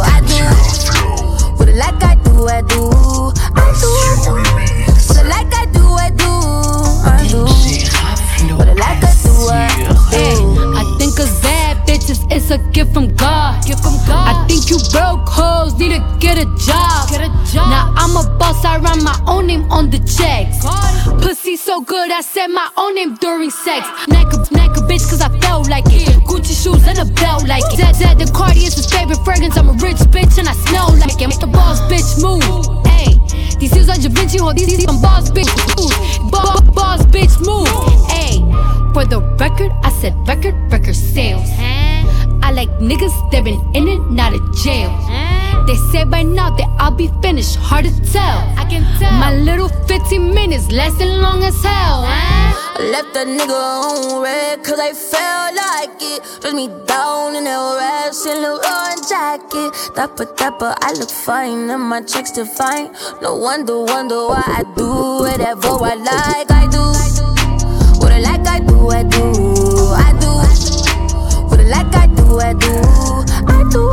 [0.06, 0.44] I do.
[1.58, 2.92] What I like, I do, I do,
[3.56, 3.92] I do.
[5.08, 6.32] What I like, I do, I do,
[7.06, 7.44] I do.
[8.56, 9.90] What I like, I do, I do.
[10.78, 11.59] I think cause bad
[12.10, 13.64] bitches is a gift from God.
[13.66, 14.36] Gift from God.
[14.36, 17.10] I think you broke hoes need to get a job.
[17.10, 17.70] Get a job.
[17.70, 20.66] Now I'm a boss, I write my own name on the checks.
[21.24, 23.88] Pussy so good, I said my own name during sex.
[24.08, 26.10] Neck a, neck a bitch cause I felt like it.
[26.26, 27.78] Gucci shoes and a belt like it.
[27.78, 29.58] Zed, Zed, the Cardi is his favorite fragrance.
[29.58, 31.28] I'm a rich bitch and I smell like it.
[31.28, 32.44] Make the boss bitch move.
[32.88, 33.18] Hey,
[33.60, 36.32] these heels are Da Vinci, hold these, these some boss bitch move.
[36.32, 37.68] Boss, boss bitch move.
[38.10, 38.40] Hey,
[38.94, 41.50] for the record, I said record, record sales.
[41.50, 42.40] Uh-huh.
[42.42, 44.90] I like niggas that been in and out of jail.
[44.90, 45.66] Uh-huh.
[45.66, 48.40] They say by now that I'll be finished, hard to tell.
[48.58, 49.12] I can tell.
[49.20, 52.04] My little 15 minutes lasting long as hell.
[52.04, 52.40] Uh-huh.
[52.80, 56.42] I left a nigga on read cause I felt like it.
[56.42, 59.96] Dress me down in that rash and Leroy jacket.
[59.96, 62.96] Dapper, dapper, I look fine and my checks still fine.
[63.22, 64.88] No wonder, wonder why I do
[65.20, 66.52] whatever I like.
[66.52, 67.29] I do what I
[68.44, 68.48] like.
[68.48, 69.20] I do, I do,
[69.96, 70.32] I do
[71.48, 71.96] what I like.
[71.96, 72.72] I do, I do, I do,
[73.48, 73.84] I do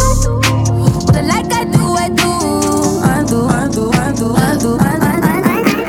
[1.07, 1.53] what I like.
[1.53, 2.31] I do, I do,
[3.03, 4.79] I do, I do, I do, I do.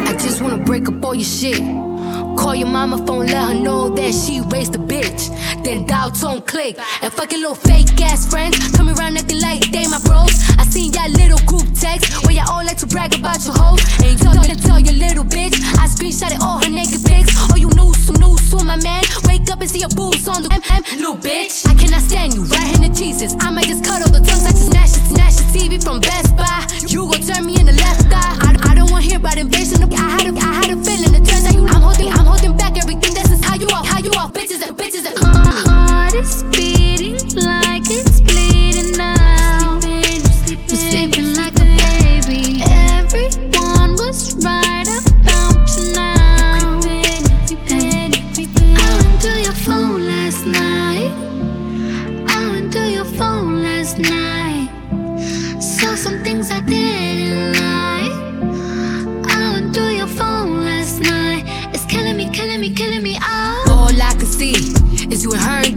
[0.08, 1.60] I just wanna break up all your shit.
[2.38, 5.30] Call your mama phone, let her know that she raised a bitch.
[5.68, 6.80] Then dial tone click.
[7.02, 10.32] And fucking little fake ass friends coming around acting like they my bros.
[10.56, 13.84] I seen y'all little group text where y'all all like to brag about your hoes.
[14.00, 15.60] And you me to tell your little bitch.
[15.76, 17.36] I screenshotted all her naked pics.
[17.52, 19.04] Oh, you knew some news to my man.
[19.28, 21.68] Wake up and see your boobs on the M, M, little bitch.
[21.68, 23.36] I cannot stand you, right hand to Jesus.
[23.44, 26.00] I might just cut all the tongues, I just snatch it, snatch the TV from
[26.00, 26.64] Best Buy.
[26.88, 28.40] You gon' turn me in the left eye.
[28.40, 29.84] I, I don't wanna hear about invasion.
[29.84, 31.12] I had a, I had a feeling.
[31.12, 33.17] It turns out you, I'm holding, I'm holding back everything.
[33.28, 35.18] Just how you are, how you are, bitches and bitches and.
[35.18, 35.44] Uh-huh.
[35.44, 38.37] My heart is beating like it's bleeding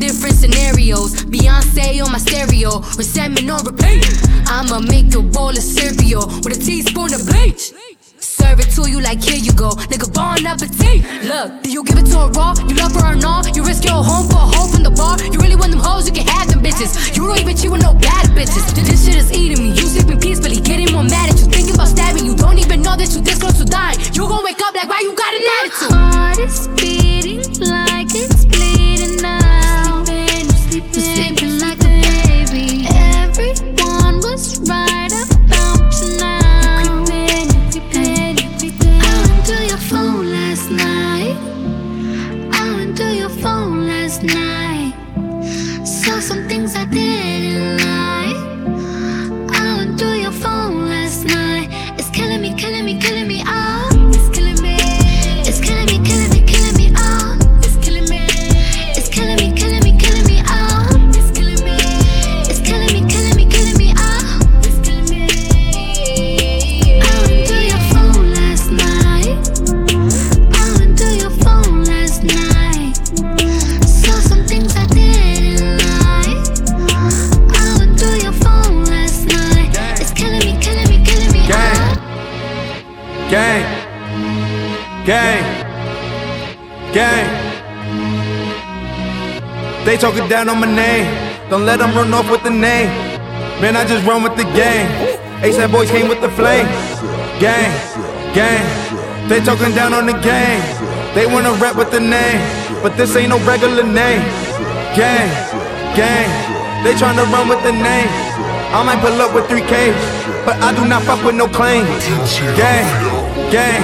[0.01, 1.15] different scenarios.
[1.29, 4.09] Beyonce on my stereo, resentment on repeat.
[4.49, 7.73] I'ma make a bowl of cereal with a teaspoon of bleach.
[8.19, 10.09] Serve it to you like here you go, nigga.
[10.13, 11.05] Bon appetit.
[11.25, 12.55] Look, do you give it to her raw?
[12.69, 13.55] You love her or not?
[13.55, 15.21] You risk your home for a hoe from the bar?
[15.23, 16.09] You really want them hoes?
[16.09, 17.17] You can have them bitches.
[17.17, 18.65] You don't even cheat with no bad bitches.
[18.75, 19.69] This shit is eating me.
[19.77, 22.35] You sleeping peacefully, getting more mad at you, thinking about stabbing you.
[22.35, 24.01] Don't even know that you this close to dying.
[24.13, 25.93] You gon' wake up like why you got an attitude?
[25.93, 27.90] Heart is beating like
[90.01, 91.07] talking down on my name.
[91.51, 92.89] Don't let them run off with the name.
[93.61, 94.89] Man, I just run with the gang.
[95.45, 96.67] ASAP boys came with the flame.
[97.39, 97.71] Gang.
[98.33, 98.65] Gang.
[99.29, 100.61] They talking down on the gang.
[101.15, 102.41] They wanna rap with the name.
[102.83, 104.25] But this ain't no regular name.
[104.97, 105.29] Gang.
[105.95, 106.31] Gang.
[106.83, 108.09] They tryna run with the name.
[108.73, 111.85] I might pull up with 3Ks, but I do not fuck with no claim.
[112.55, 112.87] Gang,
[113.51, 113.83] gang,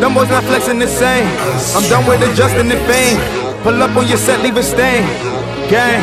[0.00, 1.26] them boys not flexing the same.
[1.74, 3.18] I'm done with adjusting the fame.
[3.64, 5.27] Pull up on your set, leave a stain.
[5.68, 6.00] Gang,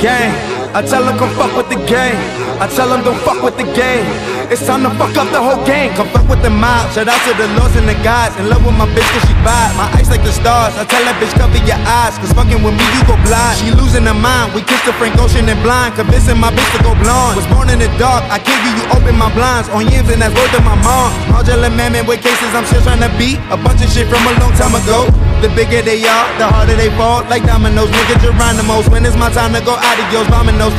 [0.00, 0.32] gang,
[0.72, 2.16] I tell them come fuck with the gang.
[2.56, 4.00] I tell them don't fuck with the gang.
[4.48, 5.92] It's time to fuck up the whole gang.
[5.92, 6.88] Come fuck with the mob.
[6.96, 8.32] Shout out to the lords and the gods.
[8.40, 9.76] In love with my bitch cause she vibe.
[9.76, 10.72] My eyes like the stars.
[10.80, 12.16] I tell that bitch cover your eyes.
[12.16, 13.60] Cause fucking with me you go blind.
[13.60, 14.56] She losing her mind.
[14.56, 16.00] We kissed the Frank Ocean and blind.
[16.00, 17.36] Convincing my bitch to go blonde.
[17.36, 18.24] Was born in the dark.
[18.32, 19.68] I kill you, you open my blinds.
[19.76, 21.12] On yams and that's word to my mom.
[21.28, 23.36] Modular man with cases I'm still trying to beat.
[23.52, 25.12] A bunch of shit from a long time ago.
[25.44, 27.20] The bigger they are, the harder they fall.
[27.28, 28.88] Like dominoes, nigga Geronimo's.
[28.88, 30.24] When it's my time to go adios.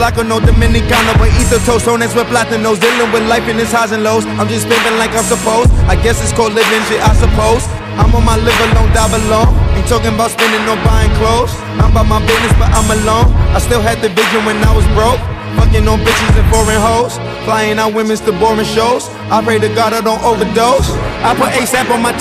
[0.02, 1.14] Like a no Dominicano.
[1.22, 2.82] But the toast, on with platinos.
[2.82, 4.26] Dealing with life in its highs and lows.
[4.42, 5.70] I'm just living like I'm supposed.
[5.86, 7.62] I guess it's called living shit, I suppose.
[8.02, 9.54] I'm on my live alone, die alone.
[9.78, 11.54] Ain't talking about spending or buying clothes.
[11.78, 13.38] I'm about my business, but I'm alone.
[13.54, 15.22] I still had the vision when I was broke.
[15.58, 17.18] Fucking on bitches and foreign hoes.
[17.46, 19.10] Flying out women's to boring shows.
[19.32, 20.90] I pray to God I don't overdose.
[21.24, 22.14] I put ASAP on my.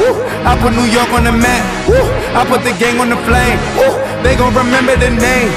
[0.00, 0.16] Woo.
[0.46, 1.64] I put New York on the map.
[2.36, 3.58] I put the gang on the flame.
[4.22, 5.50] They gon' remember the name.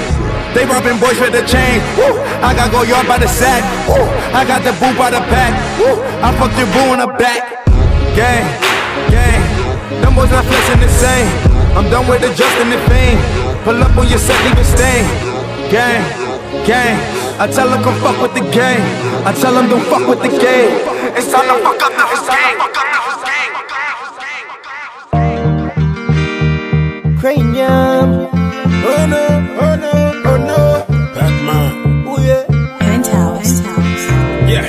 [0.54, 1.78] They robbing boys with the chain.
[2.42, 3.62] I got go yard by the sack.
[4.34, 5.54] I got the boo by the pack.
[6.26, 7.66] I fucked your boo in the back.
[8.18, 8.46] Gang,
[9.14, 9.42] gang.
[10.02, 11.30] Them boys not flexing the same.
[11.78, 13.20] I'm done with adjusting the fame.
[13.64, 15.06] Pull up on your set, leave a stain.
[15.70, 16.02] Gang,
[16.66, 17.19] gang.
[17.42, 18.84] I tell them come fuck with the game.
[19.26, 20.76] I tell them don't fuck with the game.
[21.16, 22.60] It's time to fuck up the game.
[27.18, 28.28] Cranium.
[28.84, 29.24] Oh no,
[29.62, 29.92] oh no,
[30.26, 30.84] oh no.
[31.16, 31.72] Batman.
[32.10, 32.44] Oh yeah.
[32.80, 33.62] Penthouse.
[34.52, 34.68] Yeah.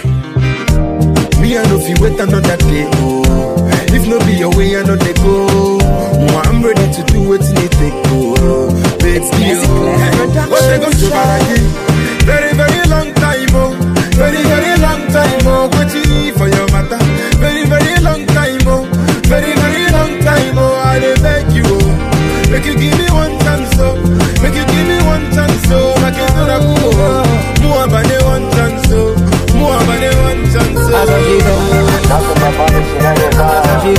[1.40, 2.86] Me, I know if you wait another day.
[2.94, 3.66] Oh.
[3.92, 5.48] If no be your way, I know they go.
[5.82, 8.70] Oh, I'm ready to do what you need to go.
[9.00, 10.48] Baby, oh.
[10.48, 11.10] What they gonna do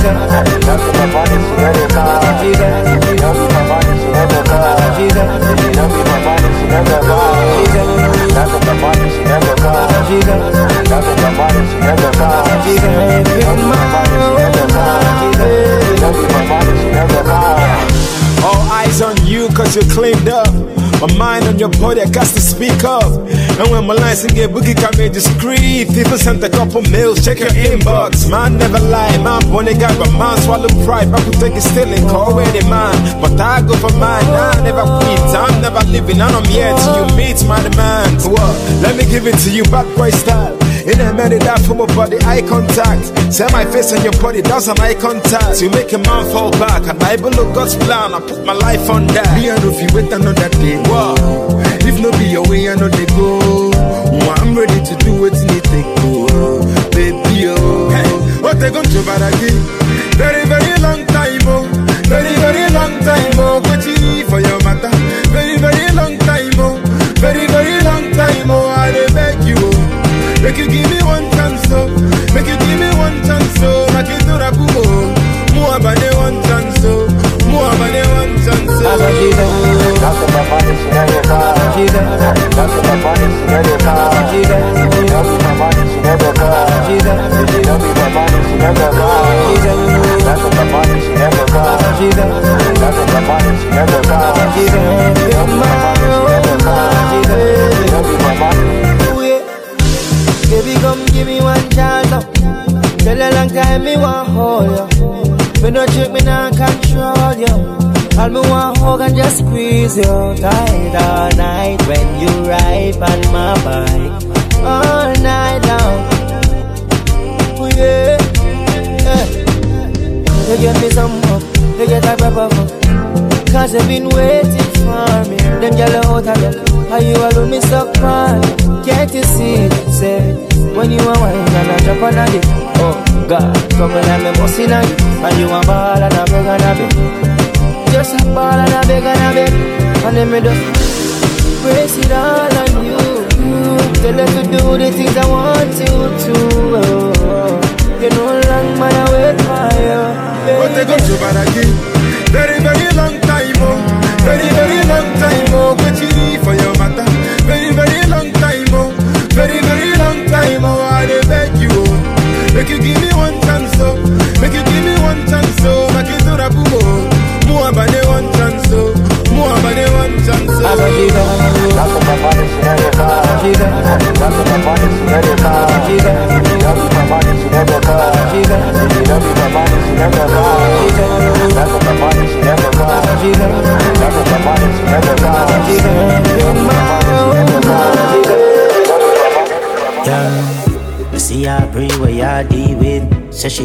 [0.00, 1.36] what my body,
[16.78, 16.92] she
[17.66, 17.91] it
[18.82, 20.52] eyes on you cause you're cleaned up.
[21.00, 23.10] My mind on your body, I got to speak up.
[23.58, 25.88] And when my lines get boogie can be discreet.
[25.90, 28.30] People sent a couple mails, check your inbox.
[28.30, 31.08] Man never lie, man bunny guy, but man swallow pride.
[31.12, 32.94] I could take it still and call ready man.
[33.20, 35.20] But I go for mine, I never quit.
[35.34, 38.26] I'm never leaving, and I'm here till you meet my demands.
[38.28, 38.54] What?
[38.82, 40.56] Let me give it to you, bad boy style.
[40.82, 43.32] In a minute, that from my body, eye contact.
[43.32, 45.62] Say my face on your body, that's an eye contact.
[45.62, 48.14] You make a man fall back, and I look God's plan.
[48.14, 49.30] I put my life on that.
[49.38, 50.82] Me, I know if you wait another day.
[50.90, 51.14] Wow.
[51.86, 53.38] If no be your way, I know they go.
[53.42, 56.62] Oh, I'm ready to do what you need to go.
[56.90, 57.90] Baby, oh.
[57.90, 59.81] Hey, what they gonna do about again?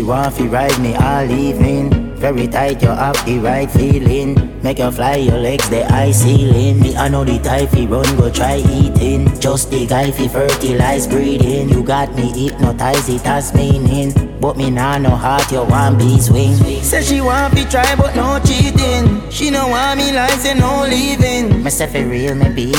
[0.08, 1.91] Want fi ride me all evening.
[2.16, 4.34] Very tight, you have the right feeling.
[4.64, 6.80] Make you fly your legs, the high ceiling.
[6.80, 9.28] Me, I know the type fi run, go try eating.
[9.39, 11.70] Just the guy fi fertilize breeding.
[11.70, 14.14] You got me hypnotized, it has meaning.
[14.39, 16.55] But me nah no heart, you want be swing.
[16.82, 19.30] Say she want fi try, but no cheating.
[19.30, 21.70] She no want me like say no leaving.
[21.70, 22.76] Say fi real, me big.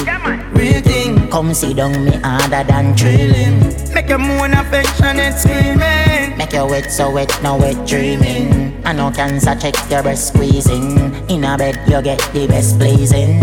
[0.56, 1.30] Real thing.
[1.30, 3.60] Come sit down, me harder than drilling.
[3.94, 6.07] Make you moan affectionate screaming.
[6.38, 8.80] Make you wet so wet, no wet dreaming.
[8.86, 11.12] I know cancer check your breast squeezing.
[11.28, 13.42] In a bed you get the best pleasing.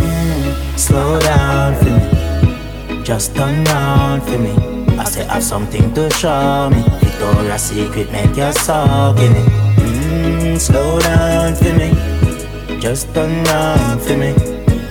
[0.77, 4.55] Slow down for me, just turn round for me.
[4.97, 6.81] I say have something to show me.
[7.03, 9.45] Victoria's Secret make you suck in it.
[9.75, 14.31] Mm, slow down for me, just turn round for me.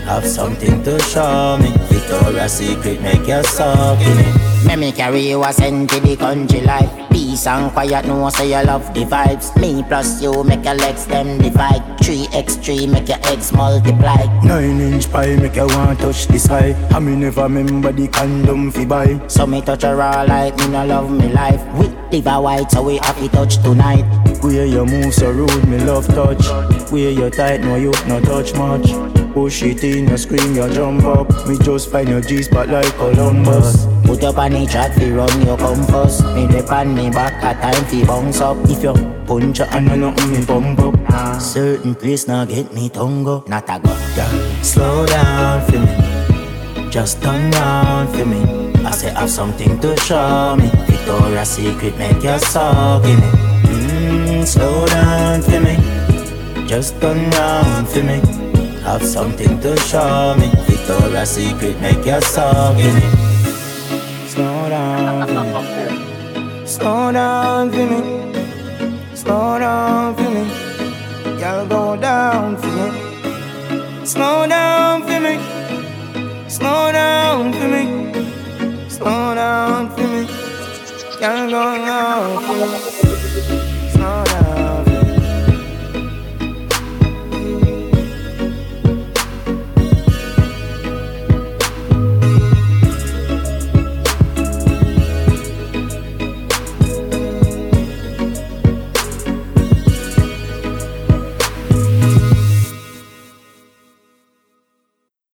[0.05, 1.73] Have something to show me.
[1.89, 4.67] Victoria's Secret make you suck in it.
[4.67, 7.04] Let me carry you a to the country life.
[7.15, 9.55] Peace and quiet, no one say you love the vibes.
[9.61, 11.81] Me plus you make your legs them divide.
[11.99, 14.17] 3x3 make your eggs multiply.
[14.43, 16.75] Nine inch pie make you want touch this high.
[16.91, 19.29] I me never remember the condom fi buy.
[19.29, 21.63] So me touch her all like me no love me life.
[21.79, 21.87] We
[22.19, 24.03] live white so we to touch tonight.
[24.43, 26.45] Where you move so rude, me love touch.
[26.91, 29.24] Where you tight, no you no touch much.
[29.35, 31.29] Push it in, you scream, you jump up.
[31.49, 33.85] Me just find your G spot like Columbus.
[34.05, 36.23] Put up on the track fi run your compass.
[36.35, 38.57] Me dip on me back a time fi bounce up.
[38.71, 38.95] If you
[39.27, 41.41] punch your hand, nothing me bump up.
[41.43, 43.91] Certain place now get me tongue go, not a go.
[44.17, 44.63] Yeah.
[44.63, 48.41] Slow down for me, just turn round for me.
[48.87, 50.71] I say have something to show me.
[50.87, 53.35] Victoria's Secret make you suck in it.
[53.67, 55.75] Mm, slow down for me,
[56.69, 58.23] just turn round for me.
[58.85, 60.51] Have something to show me.
[60.67, 64.29] Victoria's Secret make your song in it.
[64.29, 68.03] Slow down for me, slow down for me,
[69.15, 70.45] slow down for me.
[71.41, 75.39] Y'all go down for me, slow down for me,
[76.49, 80.29] slow down for me, slow down for me.
[81.21, 83.05] Y'all go down for me.